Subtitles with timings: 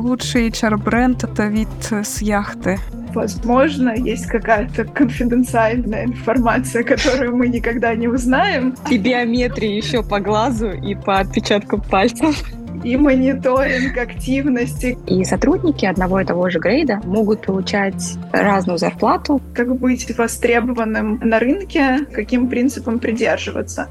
[0.00, 2.78] лучший HR-бренд— это вид с яхты.
[3.14, 8.74] Возможно, есть какая-то конфиденциальная информация, которую мы никогда не узнаем.
[8.90, 12.44] И биометрия еще по глазу и по отпечаткам пальцев
[12.84, 14.98] и мониторинг активности.
[15.06, 19.40] И сотрудники одного и того же грейда могут получать разную зарплату.
[19.54, 23.88] Как быть востребованным на рынке, каким принципам придерживаться.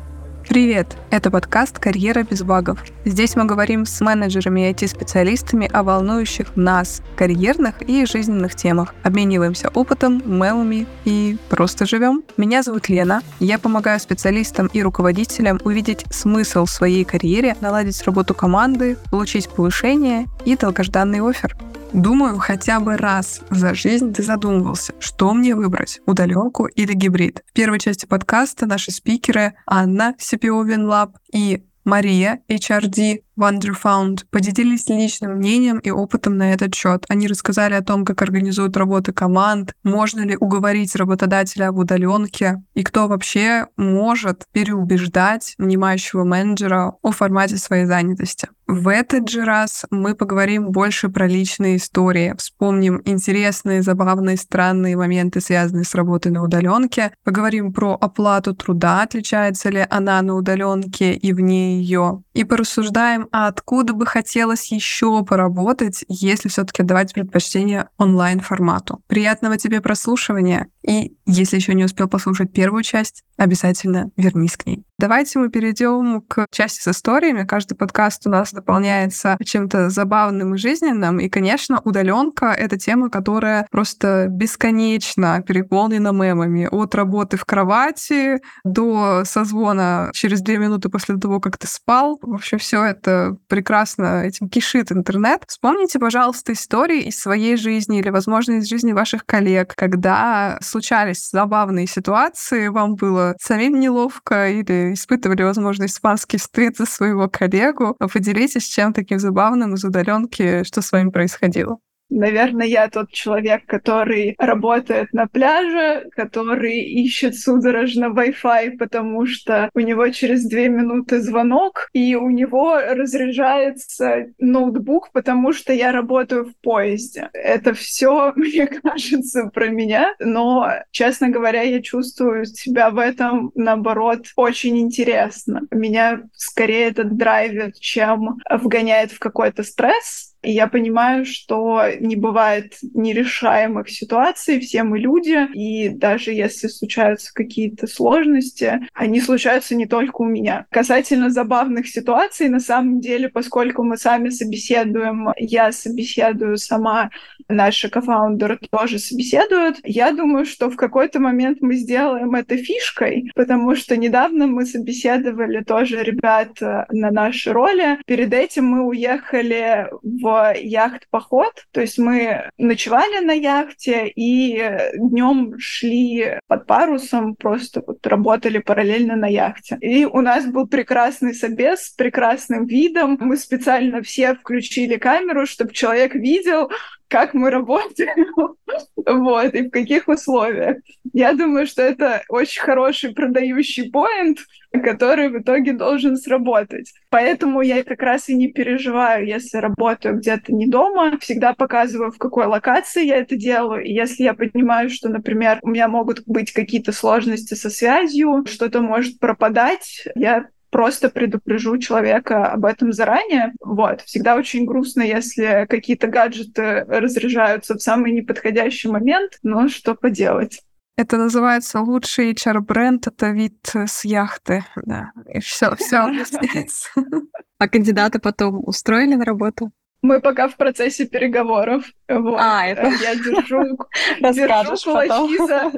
[0.50, 0.98] Привет!
[1.12, 2.84] Это подкаст «Карьера без багов».
[3.06, 8.96] Здесь мы говорим с менеджерами и IT-специалистами о волнующих нас карьерных и жизненных темах.
[9.04, 12.24] Обмениваемся опытом, мемами и просто живем.
[12.36, 13.22] Меня зовут Лена.
[13.40, 20.26] Я помогаю специалистам и руководителям увидеть смысл в своей карьере, наладить работу команды, получить повышение
[20.46, 21.56] и долгожданный офер.
[21.94, 27.44] Думаю, хотя бы раз за жизнь ты задумывался, что мне выбрать, удаленку или гибрид.
[27.48, 35.38] В первой части подкаста наши спикеры Анна, CPO WinLab и Мария, HRD, Wonderfound поделились личным
[35.38, 37.06] мнением и опытом на этот счет.
[37.08, 42.84] Они рассказали о том, как организуют работы команд, можно ли уговорить работодателя об удаленке и
[42.84, 48.50] кто вообще может переубеждать нанимающего менеджера о формате своей занятости.
[48.72, 55.42] В этот же раз мы поговорим больше про личные истории, вспомним интересные, забавные, странные моменты,
[55.42, 61.34] связанные с работой на удаленке, поговорим про оплату труда, отличается ли она на удаленке и
[61.34, 69.02] вне ее, и порассуждаем откуда бы хотелось еще поработать, если все-таки отдавать предпочтение онлайн-формату.
[69.08, 70.68] Приятного тебе прослушивания.
[70.88, 74.84] И если еще не успел послушать первую часть, обязательно вернись к ней.
[74.98, 77.46] Давайте мы перейдем к части с историями.
[77.46, 81.20] Каждый подкаст у нас дополняется чем-то забавным и жизненным.
[81.20, 86.68] И, конечно, удаленка— это тема, которая просто бесконечно переполнена мемами.
[86.70, 92.20] От работы в кровати до созвона через две минуты после того, как ты спал.
[92.22, 95.44] В общем, все это прекрасно этим кишит интернет.
[95.48, 101.88] Вспомните, пожалуйста, истории из своей жизни или, возможно, из жизни ваших коллег, когда случались забавные
[101.88, 107.96] ситуации, вам было самим неловко или испытывали возможность испанский стыд за своего коллегу.
[108.00, 111.78] Поделитесь чем таким забавным из удаленки, что с вами происходило.
[112.10, 119.80] Наверное, я тот человек, который работает на пляже, который ищет судорожно Wi-Fi, потому что у
[119.80, 126.56] него через две минуты звонок, и у него разряжается ноутбук, потому что я работаю в
[126.62, 127.30] поезде.
[127.34, 134.28] Это все, мне кажется, про меня, но, честно говоря, я чувствую себя в этом, наоборот,
[134.36, 135.62] очень интересно.
[135.72, 142.74] Меня скорее это драйвит, чем вгоняет в какой-то стресс, и я понимаю, что не бывает
[142.94, 150.22] нерешаемых ситуаций, все мы люди, и даже если случаются какие-то сложности, они случаются не только
[150.22, 150.66] у меня.
[150.70, 157.10] Касательно забавных ситуаций, на самом деле, поскольку мы сами собеседуем, я собеседую сама,
[157.50, 163.76] наши кофаундеры тоже собеседуют, я думаю, что в какой-то момент мы сделаем это фишкой, потому
[163.76, 168.00] что недавно мы собеседовали тоже ребят э, на наши роли.
[168.06, 171.66] Перед этим мы уехали в яхт-поход.
[171.72, 174.64] То есть мы ночевали на яхте и
[174.96, 179.78] днем шли под парусом, просто вот работали параллельно на яхте.
[179.82, 183.18] И у нас был прекрасный собес с прекрасным видом.
[183.20, 186.70] Мы специально все включили камеру, чтобы человек видел,
[187.10, 188.28] как мы работаем,
[188.96, 190.78] вот, и в каких условиях.
[191.12, 194.40] Я думаю, что это очень хороший продающий поинт,
[194.72, 196.94] который в итоге должен сработать.
[197.10, 202.18] Поэтому я как раз и не переживаю, если работаю где-то не дома, всегда показываю, в
[202.18, 203.84] какой локации я это делаю.
[203.84, 208.82] И если я понимаю, что, например, у меня могут быть какие-то сложности со связью, что-то
[208.82, 213.54] может пропадать, я просто предупрежу человека об этом заранее.
[213.62, 214.02] Вот.
[214.02, 220.62] Всегда очень грустно, если какие-то гаджеты разряжаются в самый неподходящий момент, но что поделать.
[220.98, 224.66] Это называется лучший HR-бренд, это вид с яхты.
[224.76, 225.98] Да, и все, все
[227.58, 229.72] А кандидаты потом устроили на работу?
[230.02, 231.84] Мы пока в процессе переговоров.
[232.08, 232.38] Вот.
[232.40, 232.88] А, это...
[233.02, 233.78] Я держу,
[234.22, 235.72] держу, кулачки за,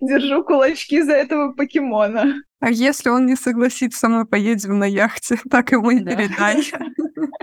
[0.00, 2.42] держу кулачки за этого покемона.
[2.60, 6.16] А если он не согласится, мы поедем на яхте, так ему и да.
[6.16, 6.64] передай.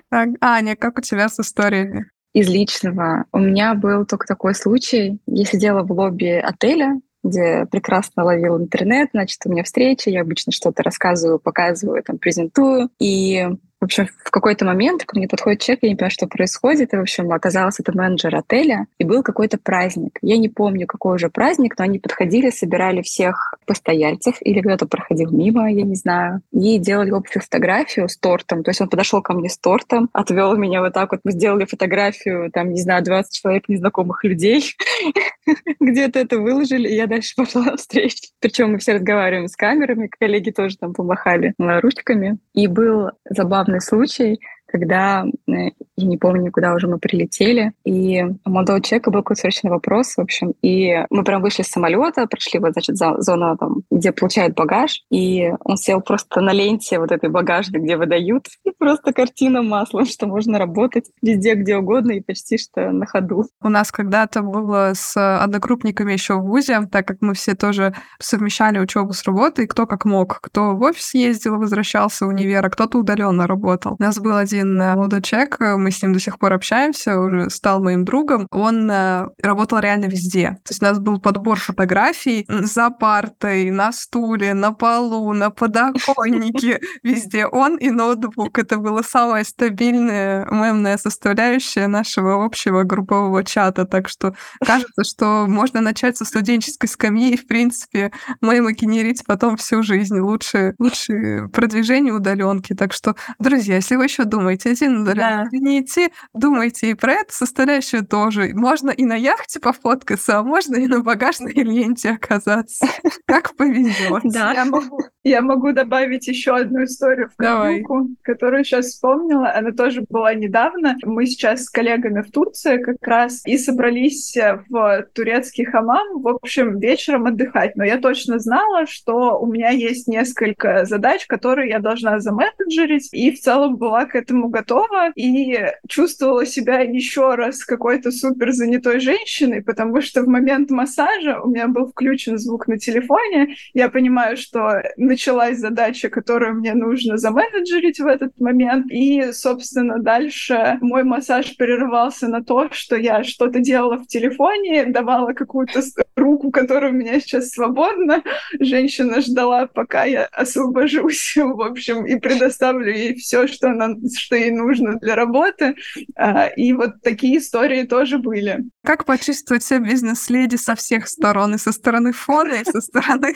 [0.10, 2.10] Так, Аня, как у тебя с историями?
[2.34, 3.26] Из личного.
[3.32, 5.20] У меня был только такой случай.
[5.26, 10.52] Я сидела в лобби отеля, где прекрасно ловил интернет, значит, у меня встреча, я обычно
[10.52, 12.90] что-то рассказываю, показываю, там, презентую.
[13.00, 13.48] И
[13.82, 16.94] В общем, в какой-то момент ко мне подходит человек, я не понимаю, что происходит.
[16.94, 18.86] И, в общем, оказалось, это менеджер отеля.
[19.00, 20.20] И был какой-то праздник.
[20.22, 25.32] Я не помню, какой уже праздник, но они подходили, собирали всех постояльцев, или кто-то проходил
[25.32, 28.64] мимо, я не знаю, и делали общую фотографию с тортом.
[28.64, 31.22] То есть он подошел ко мне с тортом, отвел меня вот так вот.
[31.24, 34.76] Мы сделали фотографию, там, не знаю, 20 человек незнакомых людей.
[35.80, 38.28] Где-то это выложили, и я дальше пошла на встречу.
[38.42, 42.38] Причем мы все разговариваем с камерами, коллеги тоже там помахали ручками.
[42.54, 44.40] И был забавный случай,
[44.72, 45.52] когда, э,
[45.98, 50.16] я не помню, куда уже мы прилетели, и у молодого человека был какой-то срочный вопрос,
[50.16, 54.12] в общем, и мы прям вышли с самолета, прошли вот, значит, за зону, там, где
[54.12, 59.14] получают багаж, и он сел просто на ленте вот этой багажной, где выдают, и просто
[59.14, 63.46] картина маслом, что можно работать везде, где угодно, и почти что на ходу.
[63.62, 68.80] У нас когда-то было с однокрупниками еще в ВУЗе, так как мы все тоже совмещали
[68.80, 72.98] учебу с работой, кто как мог, кто в офис ездил, возвращался в универ, а кто-то
[72.98, 73.96] удаленно работал.
[74.00, 76.54] У нас был один один э, молодой человек, э, мы с ним до сих пор
[76.54, 78.48] общаемся, уже стал моим другом.
[78.52, 80.58] Он э, работал реально везде.
[80.64, 86.80] То есть у нас был подбор фотографий за партой, на стуле, на полу, на подоконнике,
[87.04, 88.58] везде он и ноутбук.
[88.58, 93.86] Это была самая стабильная мемная составляющая нашего общего группового чата.
[93.86, 94.34] Так что
[94.66, 98.12] кажется, что можно начать со студенческой скамьи и, в принципе,
[98.42, 100.20] мемы генерить потом всю жизнь.
[100.20, 102.74] Лучше, лучше продвижение удаленки.
[102.74, 105.48] Так что, друзья, если вы еще думаете, думаете, один да.
[105.52, 108.52] не идти, думайте и про эту составляющую тоже.
[108.54, 112.88] Можно и на яхте пофоткаться, а можно и на багажной ленте оказаться.
[113.26, 114.22] Как повезет.
[114.24, 114.54] Да.
[114.54, 119.54] Я могу, я могу добавить еще одну историю в картинку, которую сейчас вспомнила.
[119.54, 120.98] Она тоже была недавно.
[121.04, 124.36] Мы сейчас с коллегами в Турции как раз и собрались
[124.70, 127.76] в турецкий хамам, в общем, вечером отдыхать.
[127.76, 133.32] Но я точно знала, что у меня есть несколько задач, которые я должна заменеджерить, и
[133.32, 139.62] в целом была к этому готова и чувствовала себя еще раз какой-то супер занятой женщиной,
[139.62, 143.56] потому что в момент массажа у меня был включен звук на телефоне.
[143.74, 148.90] Я понимаю, что началась задача, которую мне нужно заменеджерить в этот момент.
[148.90, 155.34] И, собственно, дальше мой массаж прерывался на то, что я что-то делала в телефоне, давала
[155.34, 155.82] какую-то
[156.16, 158.24] руку, которая у меня сейчас свободна.
[158.60, 164.52] Женщина ждала, пока я освобожусь, в общем, и предоставлю ей все, что она, что ей
[164.52, 165.76] нужно для работы.
[166.16, 168.60] А, и вот такие истории тоже были.
[168.86, 171.56] Как почувствовать себя бизнес-леди со всех сторон?
[171.56, 173.34] И со стороны фона, и со стороны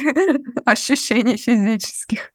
[0.66, 1.65] ощущений физических.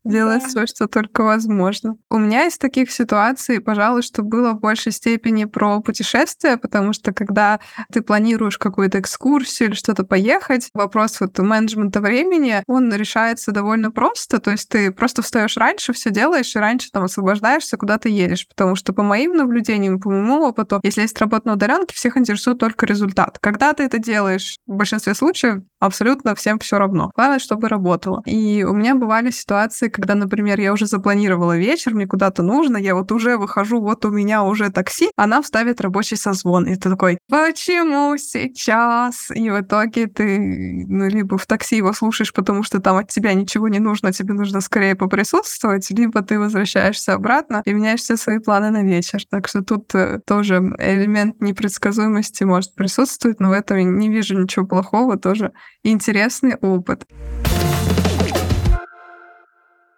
[0.04, 1.96] Делать все, что только возможно.
[2.10, 7.12] У меня из таких ситуаций, пожалуй, что было в большей степени про путешествия, потому что
[7.12, 7.60] когда
[7.92, 14.40] ты планируешь какую-то экскурсию или что-то поехать, вопрос вот менеджмента времени, он решается довольно просто.
[14.40, 18.46] То есть ты просто встаешь раньше, все делаешь, и раньше там освобождаешься, куда ты едешь.
[18.48, 22.58] Потому что по моим наблюдениям, по моему опыту, если есть работа на удаленке, всех интересует
[22.58, 23.38] только результат.
[23.40, 27.10] Когда ты это делаешь, в большинстве случаев абсолютно всем все равно.
[27.16, 28.22] Главное, чтобы работало.
[28.26, 32.94] И у меня бывали ситуации, когда, например, я уже запланировала вечер, мне куда-то нужно, я
[32.94, 36.66] вот уже выхожу, вот у меня уже такси, она вставит рабочий созвон.
[36.66, 39.30] И ты такой, почему сейчас?
[39.34, 43.32] И в итоге ты ну, либо в такси его слушаешь, потому что там от тебя
[43.34, 48.38] ничего не нужно, тебе нужно скорее поприсутствовать, либо ты возвращаешься обратно и меняешь все свои
[48.38, 49.20] планы на вечер.
[49.30, 54.66] Так что тут э, тоже элемент непредсказуемости может присутствовать, но в этом не вижу ничего
[54.66, 57.04] плохого, тоже интересный опыт.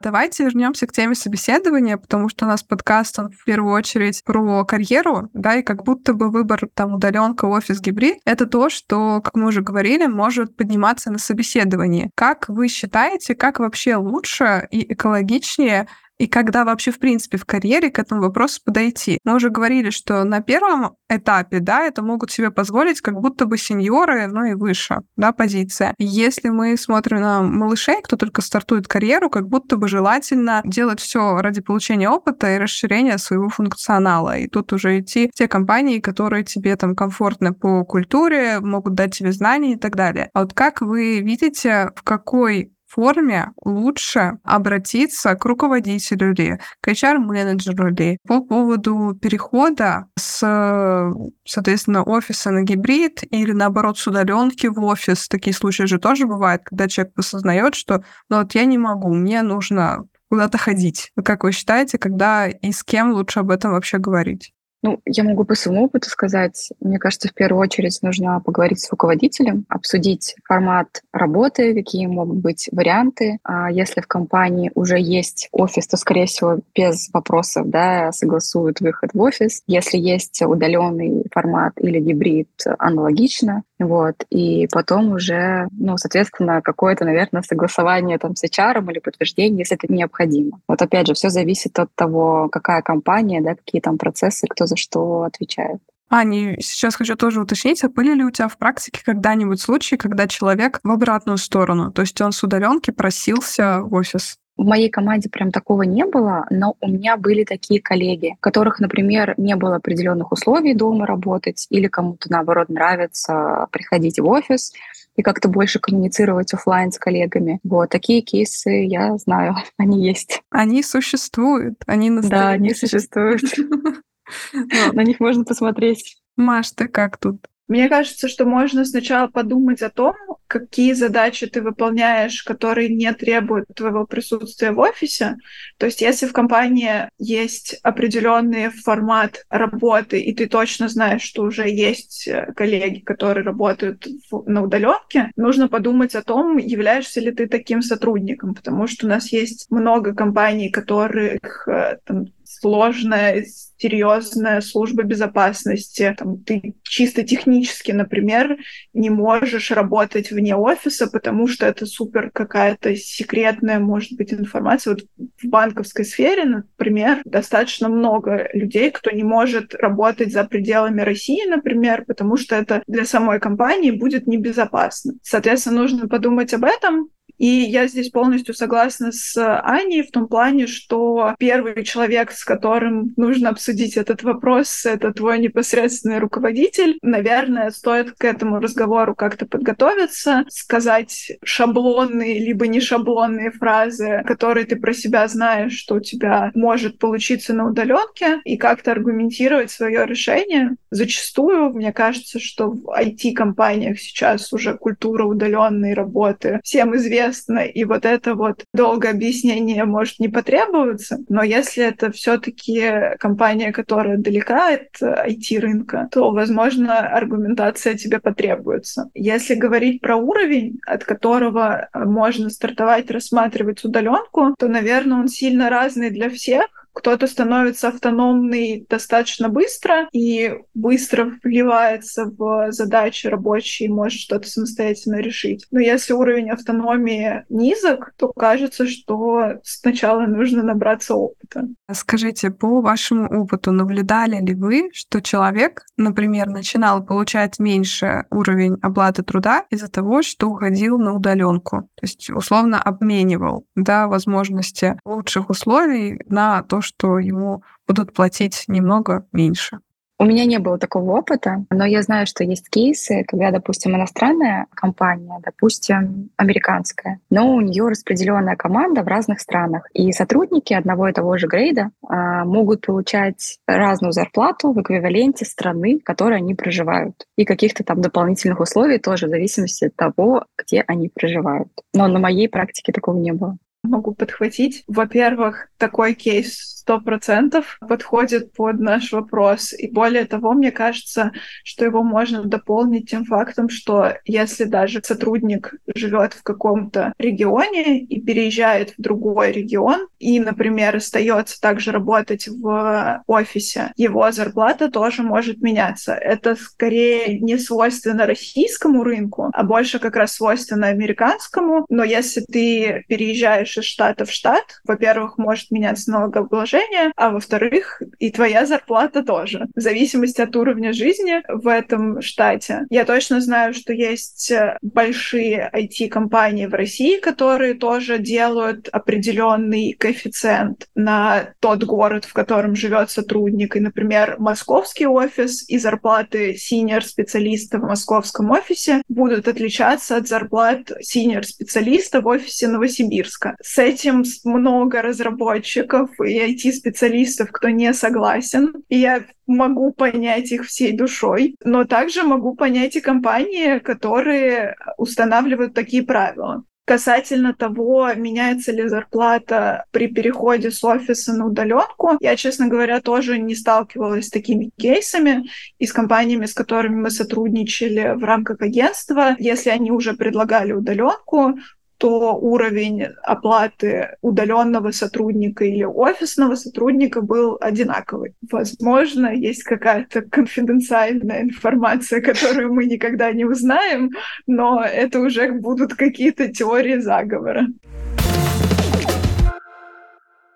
[0.02, 4.64] Давайте вернемся к теме собеседования, потому что у нас подкаст, он в первую очередь про
[4.64, 9.36] карьеру, да, и как будто бы выбор там удаленка, офис, гибрид— это то, что, как
[9.36, 12.10] мы уже говорили, может подниматься на собеседовании.
[12.16, 15.86] Как вы считаете, как вообще лучше и экологичнее
[16.22, 19.18] и когда вообще, в принципе, в карьере к этому вопросу подойти.
[19.24, 23.58] Мы уже говорили, что на первом этапе, да, это могут себе позволить как будто бы
[23.58, 25.94] сеньоры, ну и выше, да, позиция.
[25.98, 31.40] Если мы смотрим на малышей, кто только стартует карьеру, как будто бы желательно делать все
[31.40, 34.38] ради получения опыта и расширения своего функционала.
[34.38, 39.18] И тут уже идти в те компании, которые тебе там комфортны по культуре, могут дать
[39.18, 40.30] тебе знания и так далее.
[40.34, 47.88] А вот как вы видите, в какой форме лучше обратиться к руководителю ли, к HR-менеджеру
[47.88, 51.12] ли по поводу перехода с,
[51.46, 55.28] соответственно, офиса на гибрид или, наоборот, с удаленки в офис.
[55.28, 59.42] Такие случаи же тоже бывают, когда человек осознает, что ну вот я не могу, мне
[59.42, 61.12] нужно куда-то ходить.
[61.24, 64.52] Как вы считаете, когда и с кем лучше об этом вообще говорить?
[64.82, 68.90] Ну, я могу по своему опыту сказать, мне кажется, в первую очередь нужно поговорить с
[68.90, 73.38] руководителем, обсудить формат работы, какие могут быть варианты.
[73.44, 79.10] А если в компании уже есть офис, то, скорее всего, без вопросов да, согласуют выход
[79.14, 79.62] в офис.
[79.68, 82.48] Если есть удаленный формат или гибрид,
[82.78, 83.62] аналогично.
[83.78, 84.16] Вот.
[84.30, 89.92] И потом уже, ну, соответственно, какое-то, наверное, согласование там с HR или подтверждение, если это
[89.92, 90.60] необходимо.
[90.68, 94.76] Вот опять же, все зависит от того, какая компания, да, какие там процессы, кто за
[94.76, 95.80] что отвечает.
[96.08, 100.26] Аня, сейчас хочу тоже уточнить, а были ли у тебя в практике когда-нибудь случаи, когда
[100.28, 104.36] человек в обратную сторону, то есть он с удаленки просился в офис?
[104.58, 108.78] В моей команде прям такого не было, но у меня были такие коллеги, у которых,
[108.78, 114.72] например, не было определенных условий дома работать, или кому-то, наоборот, нравится приходить в офис
[115.16, 117.58] и как-то больше коммуницировать офлайн с коллегами.
[117.64, 120.42] Вот такие кейсы я знаю, они есть.
[120.50, 123.42] Они существуют, они Да, они существуют.
[124.92, 126.16] На них можно посмотреть.
[126.36, 127.46] Маш, ты как тут?
[127.68, 130.14] Мне кажется, что можно сначала подумать о том,
[130.46, 135.36] какие задачи ты выполняешь, которые не требуют твоего присутствия в офисе.
[135.78, 141.66] То есть если в компании есть определенный формат работы, и ты точно знаешь, что уже
[141.70, 147.80] есть э, коллеги, которые работают на удаленке, нужно подумать о том, являешься ли ты таким
[147.80, 152.26] сотрудником, потому что у нас есть много компаний, которых э, там,
[152.62, 153.44] сложная,
[153.76, 156.14] серьезная служба безопасности.
[156.16, 158.58] Там, ты чисто технически, например,
[158.94, 164.94] не можешь работать вне офиса, потому что это супер какая-то секретная, может быть, информация.
[164.94, 165.04] Вот
[165.42, 172.04] в банковской сфере, например, достаточно много людей, кто не может работать за пределами России, например,
[172.06, 175.14] потому что это для самой компании будет небезопасно.
[175.22, 177.08] Соответственно, нужно подумать об этом,
[177.38, 183.12] и я здесь полностью согласна с Аней в том плане, что первый человек, с которым
[183.16, 186.98] нужно обсудить этот вопрос, это твой непосредственный руководитель.
[187.02, 194.76] Наверное, стоит к этому разговору как-то подготовиться, сказать шаблонные либо не шаблонные фразы, которые ты
[194.76, 200.76] про себя знаешь, что у тебя может получиться на удаленке, и как-то аргументировать свое решение.
[200.90, 207.84] Зачастую, мне кажется, что в IT-компаниях сейчас уже культура удаленной работы всем известна, интересно, и
[207.84, 214.74] вот это вот долгое объяснение может не потребоваться, но если это все-таки компания, которая далека
[214.74, 219.10] от IT-рынка, то, возможно, аргументация тебе потребуется.
[219.14, 226.10] Если говорить про уровень, от которого можно стартовать рассматривать удаленку, то, наверное, он сильно разный
[226.10, 234.48] для всех, кто-то становится автономный достаточно быстро и быстро вливается в задачи рабочие, может что-то
[234.48, 235.66] самостоятельно решить.
[235.70, 241.66] Но если уровень автономии низок, то кажется, что сначала нужно набраться опыта.
[241.92, 249.22] Скажите, по вашему опыту, наблюдали ли вы, что человек, например, начинал получать меньше уровень оплаты
[249.22, 251.88] труда из-за того, что уходил на удаленку?
[251.94, 259.26] То есть, условно, обменивал да, возможности лучших условий на то, что ему будут платить немного
[259.32, 259.80] меньше.
[260.22, 264.66] У меня не было такого опыта, но я знаю, что есть кейсы, когда, допустим, иностранная
[264.72, 271.12] компания, допустим, американская, но у нее распределенная команда в разных странах, и сотрудники одного и
[271.12, 277.26] того же грейда а, могут получать разную зарплату в эквиваленте страны, в которой они проживают,
[277.36, 281.72] и каких-то там дополнительных условий тоже в зависимости от того, где они проживают.
[281.94, 284.84] Но на моей практике такого не было могу подхватить.
[284.86, 289.72] Во-первых, такой кейс сто процентов подходит под наш вопрос.
[289.72, 291.32] И более того, мне кажется,
[291.64, 298.20] что его можно дополнить тем фактом, что если даже сотрудник живет в каком-то регионе и
[298.20, 305.60] переезжает в другой регион, и, например, остается также работать в офисе, его зарплата тоже может
[305.60, 306.14] меняться.
[306.14, 311.86] Это скорее не свойственно российскому рынку, а больше как раз свойственно американскому.
[311.88, 318.30] Но если ты переезжаешь из штата в штат, во-первых, может меняться налогообложение, а во-вторых, и
[318.30, 322.86] твоя зарплата тоже, в зависимости от уровня жизни в этом штате.
[322.90, 330.88] Я точно знаю, что есть э, большие IT-компании в России, которые тоже делают определенный коэффициент
[330.94, 333.76] на тот город, в котором живет сотрудник.
[333.76, 342.20] И, например, московский офис и зарплаты синьор-специалиста в московском офисе будут отличаться от зарплат синьор-специалиста
[342.20, 343.56] в офисе Новосибирска.
[343.62, 348.72] С этим много разработчиков и IT найти специалистов, кто не согласен.
[348.88, 355.74] И я могу понять их всей душой, но также могу понять и компании, которые устанавливают
[355.74, 356.64] такие правила.
[356.84, 363.38] Касательно того, меняется ли зарплата при переходе с офиса на удаленку, я, честно говоря, тоже
[363.38, 365.44] не сталкивалась с такими кейсами
[365.78, 369.36] и с компаниями, с которыми мы сотрудничали в рамках агентства.
[369.38, 371.54] Если они уже предлагали удаленку,
[372.02, 378.34] то уровень оплаты удаленного сотрудника или офисного сотрудника был одинаковый.
[378.50, 384.10] Возможно, есть какая-то конфиденциальная информация, которую мы никогда не узнаем,
[384.48, 387.68] но это уже будут какие-то теории заговора.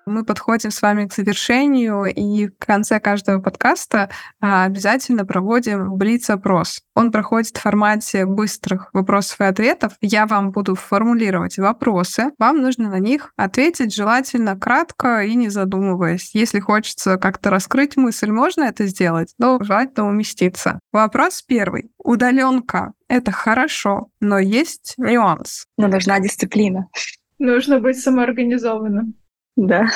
[0.08, 4.08] Мы подходим с вами к завершению, и в конце каждого подкаста
[4.40, 6.80] а, обязательно проводим блиц-опрос.
[6.94, 9.94] Он проходит в формате быстрых вопросов и ответов.
[10.00, 12.30] Я вам буду формулировать вопросы.
[12.38, 16.30] Вам нужно на них ответить желательно кратко и не задумываясь.
[16.34, 20.78] Если хочется как-то раскрыть мысль, можно это сделать, но желательно уместиться.
[20.92, 21.90] Вопрос первый.
[21.98, 25.66] Удаленка— это хорошо, но есть нюанс.
[25.76, 26.86] Но нужна дисциплина.
[27.40, 29.16] Нужно быть самоорганизованным.
[29.56, 29.86] Да.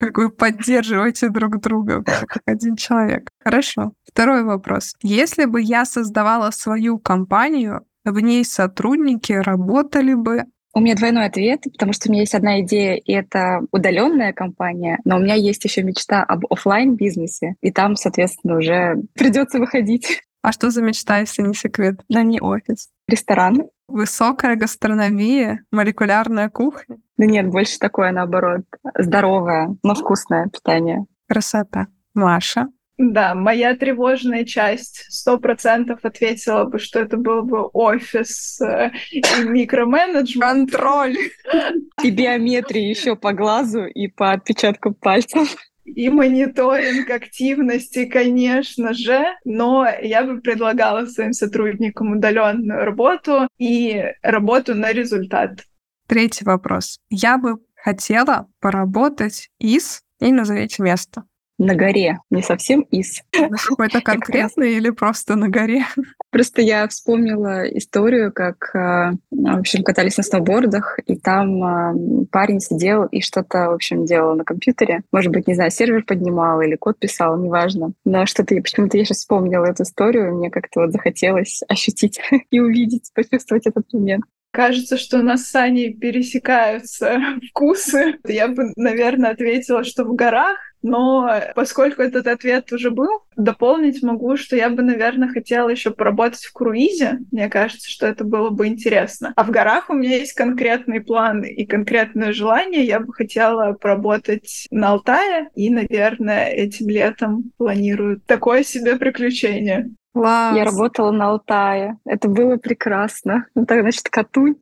[0.00, 3.30] Как вы поддерживаете друг друга, как один человек.
[3.42, 3.92] Хорошо.
[4.04, 4.94] Второй вопрос.
[5.02, 10.44] Если бы я создавала свою компанию, в ней сотрудники работали бы
[10.76, 14.98] у меня двойной ответ, потому что у меня есть одна идея, и это удаленная компания,
[15.06, 20.22] но у меня есть еще мечта об офлайн бизнесе, и там, соответственно, уже придется выходить.
[20.42, 22.02] А что за мечта, если не секрет?
[22.10, 22.90] Но не офис.
[23.08, 23.68] Ресторан.
[23.88, 26.98] Высокая гастрономия, молекулярная кухня.
[27.16, 28.66] Да нет, больше такое, наоборот,
[28.98, 31.06] здоровое, но вкусное питание.
[31.26, 31.86] Красота.
[32.12, 32.68] Маша?
[32.98, 39.22] Да, моя тревожная часть сто процентов ответила бы, что это был бы офис э, и
[39.44, 40.70] микроменеджмент.
[40.70, 41.16] Контроль.
[42.02, 49.86] И биометрия еще по глазу и по отпечатку пальцев и мониторинг активности, конечно же, но
[50.02, 55.64] я бы предлагала своим сотрудникам удаленную работу и работу на результат.
[56.08, 56.98] Третий вопрос.
[57.08, 61.24] Я бы хотела поработать из и назовите место
[61.58, 63.22] на горе, не совсем из.
[63.32, 65.86] Какой-то конкретный или просто на горе?
[66.30, 72.60] Просто я вспомнила историю, как, э, в общем, катались на сноубордах, и там э, парень
[72.60, 75.02] сидел и что-то, в общем, делал на компьютере.
[75.12, 77.92] Может быть, не знаю, сервер поднимал или код писал, неважно.
[78.04, 82.20] Но что-то, почему-то я сейчас вспомнила эту историю, мне как-то вот захотелось ощутить
[82.50, 84.24] и увидеть, почувствовать этот момент.
[84.56, 87.18] Кажется, что у нас с Аней пересекаются
[87.50, 88.16] вкусы.
[88.26, 94.38] Я бы, наверное, ответила, что в горах, но поскольку этот ответ уже был, дополнить могу,
[94.38, 97.18] что я бы, наверное, хотела еще поработать в круизе.
[97.30, 99.34] Мне кажется, что это было бы интересно.
[99.36, 102.82] А в горах у меня есть конкретный план и конкретное желание.
[102.82, 109.90] Я бы хотела поработать на Алтае и, наверное, этим летом планирую такое себе приключение.
[110.16, 110.56] Класс.
[110.56, 111.98] Я работала на Алтае.
[112.06, 113.46] Это было прекрасно.
[113.54, 114.54] Это, значит, Катунь.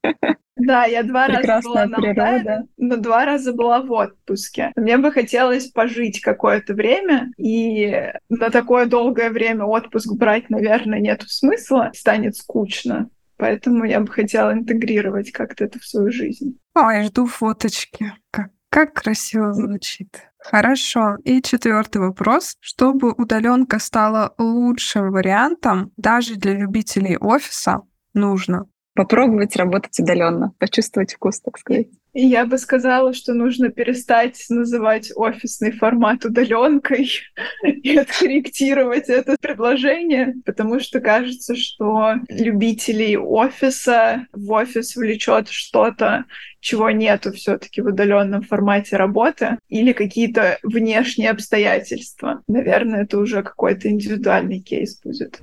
[0.56, 4.72] Да, я два раза была на Алтае, но два раза была в отпуске.
[4.74, 11.22] Мне бы хотелось пожить какое-то время, и на такое долгое время отпуск брать, наверное, нет
[11.26, 13.10] смысла, станет скучно.
[13.36, 16.58] Поэтому я бы хотела интегрировать как-то это в свою жизнь.
[16.74, 18.12] Ой, жду фоточки.
[18.30, 20.08] Как, как красиво звучит.
[20.36, 21.14] Хорошо.
[21.22, 22.56] И четвертый вопрос.
[22.58, 27.82] Чтобы удаленка стала лучшим вариантом даже для любителей офиса,
[28.14, 31.86] нужно попробовать работать удаленно, почувствовать вкус, так сказать.
[32.16, 37.10] Я бы сказала, что нужно перестать называть офисный формат удаленкой
[37.64, 46.26] и откорректировать это предложение, потому что кажется, что любителей офиса в офис влечет что-то,
[46.60, 52.42] чего нету все-таки в удаленном формате работы, или какие-то внешние обстоятельства.
[52.46, 55.40] Наверное, это уже какой-то индивидуальный кейс будет.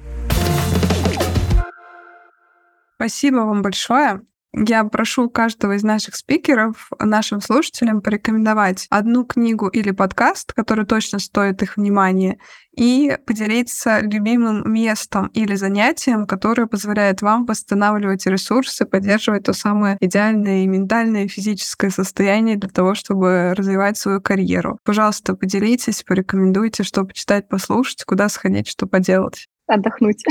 [2.95, 4.21] Спасибо вам большое.
[4.53, 11.19] Я прошу каждого из наших спикеров нашим слушателям порекомендовать одну книгу или подкаст, который точно
[11.19, 12.37] стоит их внимания,
[12.75, 20.63] и поделиться любимым местом или занятием, которое позволяет вам восстанавливать ресурсы, поддерживать то самое идеальное
[20.63, 24.79] и ментальное, и физическое состояние для того, чтобы развивать свою карьеру.
[24.83, 30.23] Пожалуйста, поделитесь, порекомендуйте, что почитать, послушать, куда сходить, что поделать отдохнуть.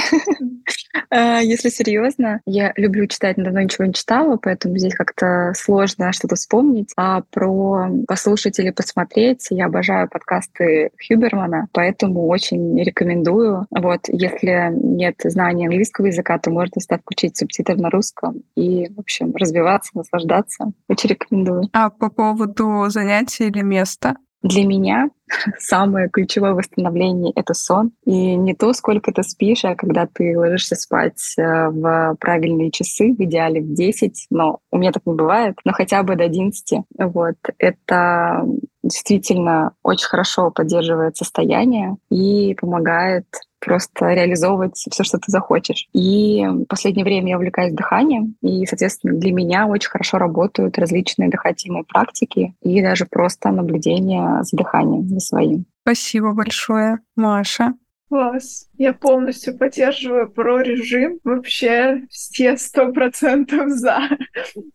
[1.11, 6.13] Э, если серьезно, я люблю читать, но давно ничего не читала, поэтому здесь как-то сложно
[6.13, 6.93] что-то вспомнить.
[6.97, 13.67] А про послушать или посмотреть я обожаю подкасты Хюбермана, поэтому очень рекомендую.
[13.71, 19.01] Вот, если нет знания английского языка, то можно всегда включить субтитры на русском и, в
[19.01, 20.73] общем, развиваться, наслаждаться.
[20.89, 21.65] Очень рекомендую.
[21.73, 24.17] А по поводу занятий или места?
[24.43, 25.11] Для меня
[25.59, 27.93] самое ключевое восстановление— это сон.
[28.05, 33.13] И не то, сколько ты спишь, а когда ты ложишься спать э, в правильные часы,
[33.13, 36.85] в идеале в 10, но у меня так не бывает, но хотя бы до 11.
[36.99, 37.37] Вот.
[37.59, 38.47] Это
[38.83, 43.27] действительно очень хорошо поддерживает состояние и помогает
[43.61, 45.89] просто реализовывать все, что ты захочешь.
[45.93, 51.31] И в последнее время я увлекаюсь дыханием, и, соответственно, для меня очень хорошо работают различные
[51.31, 55.67] дыхательные практики и даже просто наблюдение за дыханием, за своим.
[55.83, 57.75] Спасибо большое, Маша.
[58.11, 58.67] Класс.
[58.77, 61.21] Я полностью поддерживаю про режим.
[61.23, 64.01] Вообще все сто процентов за.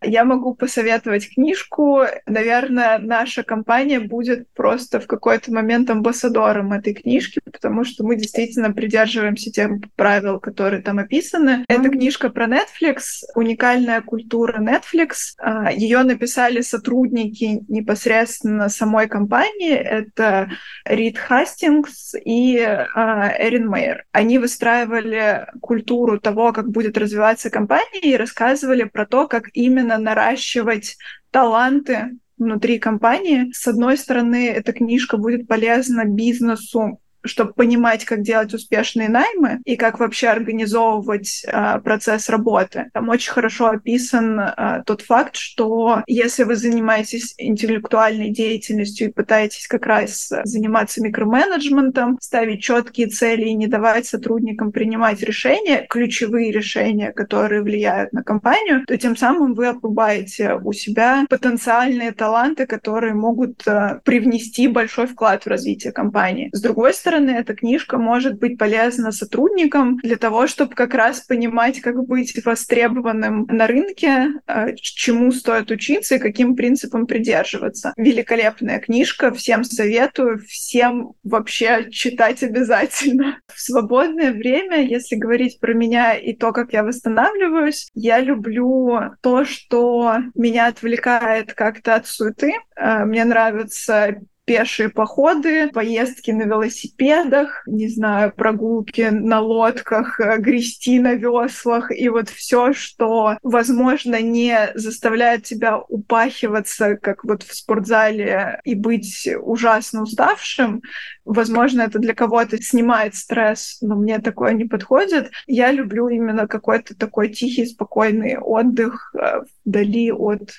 [0.02, 2.04] Я могу посоветовать книжку.
[2.28, 8.72] Наверное, наша компания будет просто в какой-то момент амбассадором этой книжки, потому что мы действительно
[8.72, 11.66] придерживаемся тех правил, которые там описаны.
[11.68, 15.34] Это книжка про Netflix, уникальная культура Netflix.
[15.40, 19.74] А, Ее написали сотрудники непосредственно самой компании.
[19.74, 20.52] Это
[20.86, 24.06] Рид Хастингс и а, Эрин Мейер.
[24.12, 30.98] Они выстраивали культуру того, как будет развиваться компания, и рассказывали про то, как именно наращивать
[31.32, 33.52] таланты внутри компании.
[33.54, 39.76] С одной стороны, эта книжка будет полезна бизнесу чтобы понимать, как делать успешные наймы и
[39.76, 42.90] как вообще организовывать э, процесс работы.
[42.94, 49.68] Там очень хорошо описан э, тот факт, что если вы занимаетесь интеллектуальной деятельностью и пытаетесь
[49.68, 57.12] как раз заниматься микроменеджментом, ставить четкие цели и не давать сотрудникам принимать решения, ключевые решения,
[57.12, 63.66] которые влияют на компанию, то тем самым вы обрубаете у себя потенциальные таланты, которые могут
[63.68, 66.50] э, привнести большой вклад в развитие компании.
[66.52, 71.22] С другой стороны, стороны, эта книжка может быть полезна сотрудникам для того, чтобы как раз
[71.22, 77.94] понимать, как быть востребованным на рынке, э, чему стоит учиться и каким принципам придерживаться.
[77.98, 83.40] Великолепная книжка, всем советую, всем вообще читать обязательно.
[83.48, 89.46] В свободное время, если говорить про меня и то, как я восстанавливаюсь, я люблю то,
[89.46, 92.54] что меня отвлекает как-то от суеты.
[92.76, 101.00] Э, мне нравится пешие походы, поездки на велосипедах, не знаю, прогулки на лодках, э, грести
[101.00, 108.62] на веслах и вот все, что, возможно, не заставляет тебя упахиваться, как вот в спортзале,
[108.64, 110.82] и быть ужасно уставшим.
[111.26, 115.32] Возможно, это для кого-то снимает стресс, но мне такое не подходит.
[115.48, 120.52] Я люблю именно какой-то такой тихий, спокойный отдых э, вдали от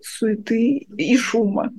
[0.00, 1.70] суеты и шума.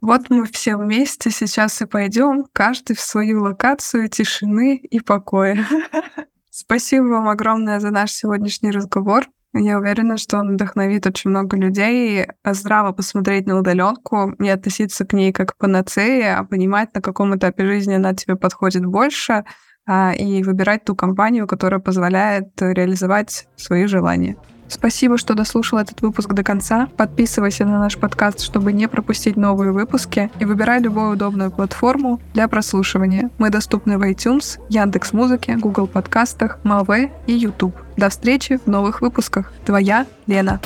[0.00, 5.66] Вот мы все вместе сейчас и пойдем, каждый в свою локацию тишины и покоя.
[6.50, 9.26] Спасибо вам огромное за наш сегодняшний разговор.
[9.52, 15.12] Я уверена, что он вдохновит очень много людей здраво посмотреть на удаленку, не относиться к
[15.12, 19.44] ней как к панацее, а понимать, на каком этапе жизни она тебе подходит больше,
[19.86, 24.36] а, и выбирать ту компанию, которая позволяет реализовать свои желания.
[24.70, 26.88] Спасибо, что дослушал этот выпуск до конца.
[26.96, 32.46] Подписывайся на наш подкаст, чтобы не пропустить новые выпуски, и выбирай любую удобную платформу для
[32.48, 33.30] прослушивания.
[33.38, 37.74] Мы доступны в iTunes, Яндекс Музыке, Google подкастах, Маве и YouTube.
[37.96, 39.52] До встречи в новых выпусках.
[39.66, 40.60] Твоя Лена.